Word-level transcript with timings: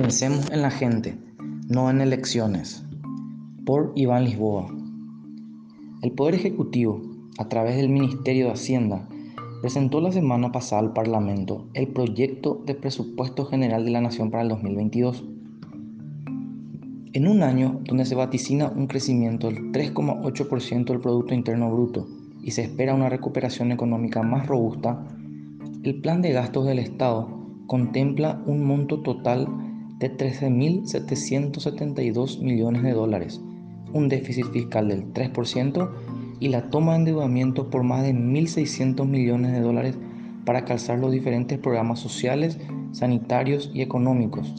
Pensemos 0.00 0.50
en 0.50 0.62
la 0.62 0.70
gente, 0.70 1.18
no 1.68 1.90
en 1.90 2.00
elecciones. 2.00 2.82
Por 3.66 3.92
Iván 3.96 4.24
Lisboa. 4.24 4.66
El 6.00 6.12
Poder 6.12 6.36
Ejecutivo, 6.36 7.02
a 7.36 7.50
través 7.50 7.76
del 7.76 7.90
Ministerio 7.90 8.46
de 8.46 8.52
Hacienda, 8.52 9.06
presentó 9.60 10.00
la 10.00 10.10
semana 10.10 10.52
pasada 10.52 10.80
al 10.80 10.94
Parlamento 10.94 11.68
el 11.74 11.88
proyecto 11.88 12.62
de 12.64 12.74
presupuesto 12.74 13.44
general 13.44 13.84
de 13.84 13.90
la 13.90 14.00
Nación 14.00 14.30
para 14.30 14.42
el 14.42 14.48
2022. 14.48 15.22
En 17.12 17.28
un 17.28 17.42
año 17.42 17.82
donde 17.84 18.06
se 18.06 18.14
vaticina 18.14 18.72
un 18.74 18.86
crecimiento 18.86 19.48
del 19.48 19.70
3,8% 19.70 20.86
del 20.86 21.00
Producto 21.00 21.34
Interno 21.34 21.70
Bruto 21.70 22.08
y 22.42 22.52
se 22.52 22.62
espera 22.62 22.94
una 22.94 23.10
recuperación 23.10 23.70
económica 23.70 24.22
más 24.22 24.46
robusta, 24.46 25.06
el 25.82 26.00
plan 26.00 26.22
de 26.22 26.32
gastos 26.32 26.64
del 26.64 26.78
Estado 26.78 27.28
contempla 27.66 28.42
un 28.46 28.64
monto 28.64 29.00
total 29.00 29.69
de 30.00 30.16
13.772 30.16 32.40
millones 32.40 32.82
de 32.82 32.92
dólares, 32.92 33.40
un 33.92 34.08
déficit 34.08 34.46
fiscal 34.46 34.88
del 34.88 35.12
3% 35.12 35.90
y 36.40 36.48
la 36.48 36.70
toma 36.70 36.92
de 36.92 36.98
endeudamiento 37.00 37.68
por 37.68 37.82
más 37.84 38.02
de 38.02 38.14
1.600 38.14 39.06
millones 39.06 39.52
de 39.52 39.60
dólares 39.60 39.98
para 40.46 40.64
calzar 40.64 40.98
los 40.98 41.12
diferentes 41.12 41.58
programas 41.58 42.00
sociales, 42.00 42.58
sanitarios 42.92 43.70
y 43.74 43.82
económicos. 43.82 44.54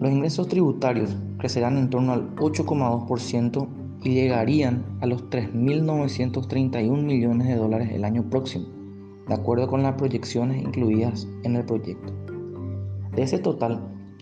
Los 0.00 0.10
ingresos 0.10 0.48
tributarios 0.48 1.16
crecerán 1.38 1.78
en 1.78 1.90
torno 1.90 2.12
al 2.12 2.34
8,2% 2.36 3.68
y 4.02 4.14
llegarían 4.14 4.84
a 5.00 5.06
los 5.06 5.30
3.931 5.30 7.02
millones 7.02 7.46
de 7.46 7.54
dólares 7.54 7.90
el 7.92 8.04
año 8.04 8.28
próximo, 8.28 8.66
de 9.28 9.34
acuerdo 9.34 9.68
con 9.68 9.84
las 9.84 9.94
proyecciones 9.94 10.60
incluidas 10.60 11.28
en 11.44 11.54
el 11.54 11.64
proyecto. 11.64 12.12
De 13.18 13.24
ese 13.24 13.40
total, 13.40 13.80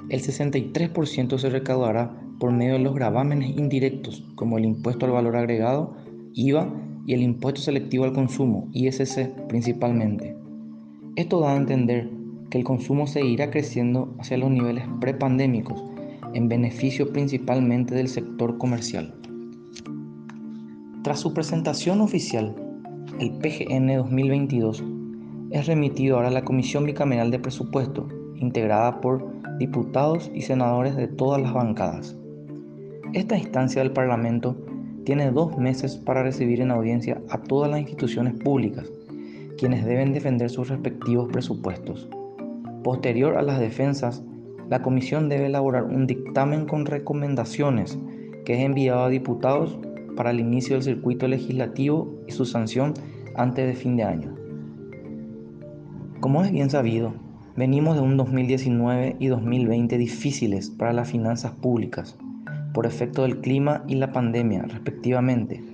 el 0.08 0.22
63% 0.22 1.36
se 1.36 1.50
recaudará 1.50 2.18
por 2.40 2.50
medio 2.50 2.72
de 2.72 2.78
los 2.78 2.94
gravámenes 2.94 3.50
indirectos 3.50 4.24
como 4.36 4.56
el 4.56 4.64
impuesto 4.64 5.04
al 5.04 5.12
valor 5.12 5.36
agregado, 5.36 5.94
IVA 6.32 6.72
y 7.06 7.12
el 7.12 7.20
impuesto 7.20 7.60
selectivo 7.60 8.04
al 8.04 8.14
consumo, 8.14 8.70
ISC 8.72 9.28
principalmente. 9.48 10.34
Esto 11.14 11.40
da 11.40 11.52
a 11.52 11.58
entender 11.58 12.08
que 12.48 12.56
el 12.56 12.64
consumo 12.64 13.06
seguirá 13.06 13.50
creciendo 13.50 14.14
hacia 14.18 14.38
los 14.38 14.50
niveles 14.50 14.84
prepandémicos, 14.98 15.84
en 16.32 16.48
beneficio 16.48 17.12
principalmente 17.12 17.94
del 17.94 18.08
sector 18.08 18.56
comercial. 18.56 19.14
Tras 21.04 21.20
su 21.20 21.34
presentación 21.34 22.00
oficial, 22.00 22.54
el 23.20 23.30
PGN 23.32 23.94
2022 23.94 24.82
es 25.50 25.66
remitido 25.66 26.16
ahora 26.16 26.28
a 26.28 26.32
la 26.32 26.46
Comisión 26.46 26.86
Bicameral 26.86 27.30
de 27.30 27.38
Presupuesto, 27.40 28.08
integrada 28.38 29.00
por 29.00 29.24
diputados 29.58 30.30
y 30.34 30.42
senadores 30.42 30.96
de 30.96 31.08
todas 31.08 31.40
las 31.40 31.52
bancadas. 31.52 32.16
Esta 33.12 33.36
instancia 33.36 33.82
del 33.82 33.92
Parlamento 33.92 34.56
tiene 35.04 35.30
dos 35.30 35.56
meses 35.56 35.96
para 35.96 36.22
recibir 36.22 36.60
en 36.60 36.70
audiencia 36.70 37.20
a 37.30 37.38
todas 37.38 37.70
las 37.70 37.80
instituciones 37.80 38.34
públicas, 38.34 38.90
quienes 39.56 39.84
deben 39.84 40.12
defender 40.12 40.50
sus 40.50 40.68
respectivos 40.68 41.30
presupuestos. 41.30 42.08
Posterior 42.82 43.36
a 43.36 43.42
las 43.42 43.60
defensas, 43.60 44.22
la 44.68 44.82
Comisión 44.82 45.28
debe 45.28 45.46
elaborar 45.46 45.84
un 45.84 46.06
dictamen 46.06 46.66
con 46.66 46.86
recomendaciones 46.86 47.98
que 48.44 48.54
es 48.54 48.60
enviado 48.60 49.04
a 49.04 49.08
diputados 49.08 49.78
para 50.16 50.30
el 50.30 50.40
inicio 50.40 50.74
del 50.74 50.82
circuito 50.82 51.28
legislativo 51.28 52.12
y 52.26 52.32
su 52.32 52.44
sanción 52.44 52.94
antes 53.36 53.66
de 53.66 53.74
fin 53.74 53.96
de 53.96 54.02
año. 54.02 54.34
Como 56.20 56.42
es 56.42 56.50
bien 56.50 56.70
sabido, 56.70 57.14
venimos 57.56 57.96
de 57.96 58.02
un 58.02 58.16
2019 58.16 59.16
y 59.18 59.28
2020 59.28 59.98
difíciles 59.98 60.70
para 60.70 60.92
las 60.92 61.10
finanzas 61.10 61.52
públicas 61.52 62.16
por 62.74 62.84
efecto 62.84 63.22
del 63.22 63.40
clima 63.40 63.82
y 63.88 63.94
la 63.94 64.12
pandemia, 64.12 64.62
respectivamente. 64.62 65.64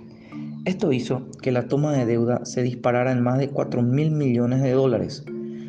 Esto 0.65 0.92
hizo 0.92 1.26
que 1.42 1.50
la 1.50 1.66
toma 1.66 1.91
de 1.92 2.06
deuda 2.06 2.44
se 2.44 2.62
disparara 2.62 3.10
en 3.10 3.21
más 3.21 3.38
de 3.38 3.48
4 3.48 3.82
mil 3.82 4.12
millones 4.12 4.62
de 4.62 4.71
dólares, 4.71 5.25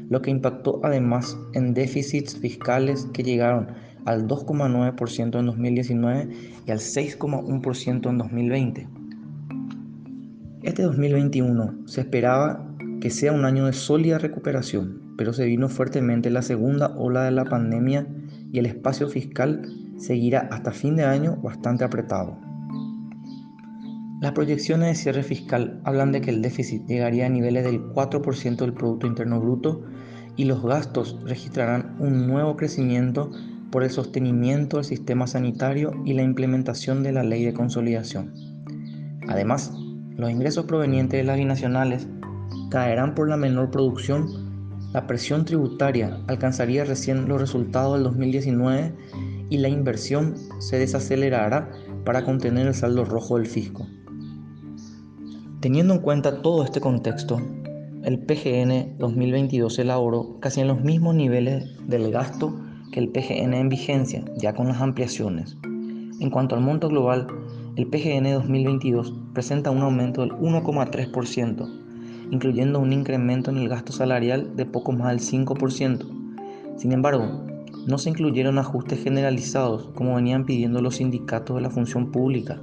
lo 0.09 0.21
que 0.21 0.29
impactó 0.29 0.79
además 0.83 1.35
en 1.53 1.73
déficits 1.73 2.37
fiscales 2.37 3.07
que 3.13 3.23
llegaron 3.23 3.69
al 4.05 4.27
2,9% 4.27 5.39
en 5.39 5.45
2019 5.47 6.29
y 6.67 6.71
al 6.71 6.77
6,1% 6.77 8.09
en 8.09 8.17
2020. 8.19 8.87
Este 10.61 10.83
2021 10.83 11.87
se 11.87 12.01
esperaba 12.01 12.63
que 13.01 13.09
sea 13.09 13.31
un 13.31 13.45
año 13.45 13.65
de 13.65 13.73
sólida 13.73 14.19
recuperación, 14.19 15.02
pero 15.17 15.33
se 15.33 15.45
vino 15.45 15.69
fuertemente 15.69 16.29
la 16.29 16.41
segunda 16.41 16.95
ola 16.97 17.23
de 17.23 17.31
la 17.31 17.45
pandemia 17.45 18.07
y 18.51 18.59
el 18.59 18.65
espacio 18.65 19.07
fiscal 19.07 19.61
seguirá 19.97 20.47
hasta 20.51 20.71
fin 20.71 20.95
de 20.95 21.03
año 21.03 21.37
bastante 21.37 21.83
apretado. 21.83 22.37
Las 24.21 24.31
proyecciones 24.31 24.87
de 24.87 24.95
cierre 24.95 25.23
fiscal 25.23 25.81
hablan 25.83 26.11
de 26.13 26.21
que 26.21 26.29
el 26.29 26.41
déficit 26.41 26.85
llegaría 26.87 27.25
a 27.25 27.29
niveles 27.29 27.65
del 27.65 27.81
4% 27.81 28.55
del 28.55 28.73
Producto 28.73 29.05
Interno 29.05 29.41
Bruto 29.41 29.83
y 30.37 30.45
los 30.45 30.63
gastos 30.63 31.19
registrarán 31.25 31.97
un 31.99 32.27
nuevo 32.27 32.55
crecimiento 32.55 33.31
por 33.69 33.83
el 33.83 33.89
sostenimiento 33.89 34.77
del 34.77 34.85
sistema 34.85 35.27
sanitario 35.27 35.91
y 36.05 36.13
la 36.13 36.23
implementación 36.23 37.03
de 37.03 37.11
la 37.11 37.23
ley 37.23 37.43
de 37.43 37.53
consolidación. 37.53 38.33
Además, 39.27 39.73
los 40.15 40.29
ingresos 40.29 40.65
provenientes 40.65 41.19
de 41.19 41.23
las 41.23 41.37
binacionales 41.37 42.07
caerán 42.69 43.15
por 43.15 43.27
la 43.27 43.35
menor 43.37 43.71
producción, 43.71 44.42
la 44.93 45.07
presión 45.07 45.43
tributaria 45.43 46.19
alcanzaría 46.27 46.85
recién 46.85 47.27
los 47.27 47.41
resultados 47.41 47.95
del 47.95 48.03
2019 48.03 48.93
y 49.49 49.57
la 49.57 49.67
inversión 49.67 50.35
se 50.59 50.77
desacelerará 50.77 51.71
para 52.05 52.23
contener 52.23 52.67
el 52.67 52.75
saldo 52.75 53.03
rojo 53.03 53.37
del 53.37 53.47
fisco. 53.47 53.87
Teniendo 55.61 55.95
en 55.95 56.01
cuenta 56.01 56.41
todo 56.41 56.63
este 56.63 56.79
contexto, 56.79 57.41
el 58.03 58.19
PGN 58.19 58.97
2022 58.99 59.79
elaboró 59.79 60.39
casi 60.39 60.61
en 60.61 60.67
los 60.67 60.81
mismos 60.81 61.15
niveles 61.15 61.65
del 61.87 62.11
gasto 62.11 62.53
que 62.91 62.99
el 62.99 63.09
PGN 63.09 63.53
en 63.55 63.69
vigencia, 63.69 64.23
ya 64.37 64.53
con 64.53 64.67
las 64.67 64.79
ampliaciones. 64.79 65.57
En 66.19 66.29
cuanto 66.29 66.55
al 66.55 66.61
monto 66.61 66.89
global, 66.89 67.27
el 67.77 67.87
PGN 67.87 68.31
2022 68.33 69.13
presenta 69.33 69.71
un 69.71 69.81
aumento 69.81 70.21
del 70.21 70.33
1,3%, 70.33 71.82
incluyendo 72.33 72.79
un 72.79 72.91
incremento 72.91 73.51
en 73.51 73.57
el 73.57 73.69
gasto 73.69 73.93
salarial 73.93 74.55
de 74.55 74.65
poco 74.65 74.91
más 74.91 75.09
del 75.09 75.19
5%. 75.19 76.05
Sin 76.77 76.91
embargo, 76.91 77.45
no 77.85 77.97
se 77.97 78.09
incluyeron 78.09 78.57
ajustes 78.57 79.03
generalizados 79.03 79.89
como 79.93 80.15
venían 80.15 80.45
pidiendo 80.45 80.81
los 80.81 80.95
sindicatos 80.95 81.55
de 81.55 81.61
la 81.61 81.69
función 81.69 82.11
pública, 82.11 82.59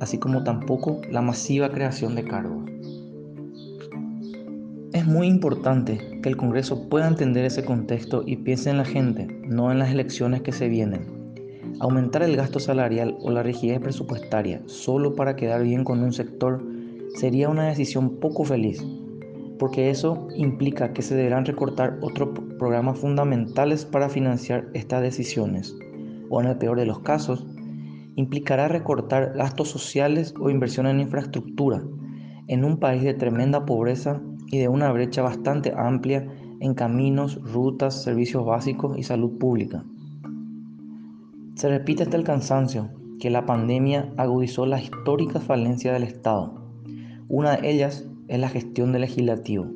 así 0.00 0.18
como 0.18 0.42
tampoco 0.42 1.00
la 1.10 1.22
masiva 1.22 1.70
creación 1.70 2.16
de 2.16 2.24
cargos. 2.24 2.64
Es 4.92 5.06
muy 5.06 5.28
importante 5.28 6.20
que 6.22 6.28
el 6.28 6.36
Congreso 6.36 6.88
pueda 6.88 7.08
entender 7.08 7.44
ese 7.44 7.64
contexto 7.64 8.22
y 8.26 8.36
piense 8.36 8.70
en 8.70 8.78
la 8.78 8.84
gente, 8.84 9.26
no 9.46 9.70
en 9.70 9.78
las 9.78 9.90
elecciones 9.90 10.42
que 10.42 10.52
se 10.52 10.68
vienen. 10.68 11.06
Aumentar 11.80 12.22
el 12.22 12.36
gasto 12.36 12.58
salarial 12.58 13.16
o 13.20 13.30
la 13.30 13.42
rigidez 13.42 13.80
presupuestaria 13.80 14.62
solo 14.66 15.14
para 15.14 15.36
quedar 15.36 15.62
bien 15.62 15.84
con 15.84 16.00
un 16.00 16.12
sector 16.12 16.64
sería 17.16 17.48
una 17.48 17.66
decisión 17.66 18.16
poco 18.16 18.44
feliz 18.44 18.84
porque 19.58 19.90
eso 19.90 20.28
implica 20.34 20.92
que 20.92 21.02
se 21.02 21.14
deberán 21.14 21.44
recortar 21.44 21.98
otros 22.02 22.30
programas 22.58 22.98
fundamentales 22.98 23.84
para 23.84 24.08
financiar 24.08 24.68
estas 24.74 25.02
decisiones, 25.02 25.76
o 26.30 26.40
en 26.40 26.48
el 26.48 26.58
peor 26.58 26.78
de 26.78 26.86
los 26.86 27.00
casos, 27.00 27.46
implicará 28.16 28.68
recortar 28.68 29.34
gastos 29.34 29.68
sociales 29.68 30.34
o 30.40 30.50
inversión 30.50 30.86
en 30.86 31.00
infraestructura, 31.00 31.82
en 32.46 32.64
un 32.64 32.78
país 32.78 33.02
de 33.02 33.14
tremenda 33.14 33.64
pobreza 33.64 34.20
y 34.48 34.58
de 34.58 34.68
una 34.68 34.92
brecha 34.92 35.22
bastante 35.22 35.72
amplia 35.76 36.26
en 36.60 36.74
caminos, 36.74 37.40
rutas, 37.42 38.02
servicios 38.02 38.44
básicos 38.44 38.98
y 38.98 39.02
salud 39.02 39.38
pública. 39.38 39.84
Se 41.54 41.68
repite 41.68 42.02
hasta 42.02 42.16
el 42.16 42.24
cansancio 42.24 42.90
que 43.20 43.30
la 43.30 43.46
pandemia 43.46 44.12
agudizó 44.16 44.66
la 44.66 44.80
histórica 44.80 45.40
falencia 45.40 45.92
del 45.92 46.02
Estado. 46.02 46.54
Una 47.28 47.56
de 47.56 47.70
ellas 47.70 48.06
es 48.28 48.38
la 48.38 48.48
gestión 48.48 48.92
del 48.92 49.02
legislativo. 49.02 49.66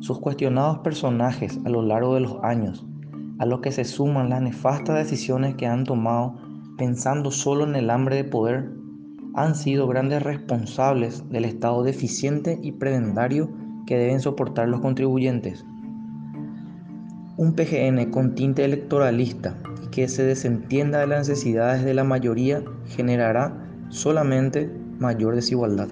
Sus 0.00 0.18
cuestionados 0.18 0.78
personajes 0.78 1.58
a 1.64 1.68
lo 1.68 1.82
largo 1.82 2.14
de 2.14 2.20
los 2.20 2.36
años, 2.42 2.86
a 3.38 3.46
los 3.46 3.60
que 3.60 3.72
se 3.72 3.84
suman 3.84 4.30
las 4.30 4.42
nefastas 4.42 4.96
decisiones 4.96 5.54
que 5.56 5.66
han 5.66 5.84
tomado 5.84 6.34
pensando 6.78 7.30
solo 7.30 7.64
en 7.64 7.74
el 7.76 7.90
hambre 7.90 8.16
de 8.16 8.24
poder, 8.24 8.70
han 9.34 9.54
sido 9.54 9.86
grandes 9.86 10.22
responsables 10.22 11.28
del 11.30 11.44
estado 11.44 11.82
deficiente 11.82 12.58
y 12.62 12.72
prebendario 12.72 13.50
que 13.86 13.96
deben 13.96 14.20
soportar 14.20 14.68
los 14.68 14.80
contribuyentes. 14.80 15.64
Un 17.36 17.54
PGN 17.54 18.10
con 18.10 18.34
tinte 18.34 18.64
electoralista 18.64 19.56
y 19.84 19.88
que 19.88 20.08
se 20.08 20.22
desentienda 20.22 21.00
de 21.00 21.06
las 21.06 21.28
necesidades 21.28 21.84
de 21.84 21.94
la 21.94 22.04
mayoría 22.04 22.62
generará 22.86 23.56
solamente 23.88 24.70
mayor 24.98 25.34
desigualdad. 25.34 25.88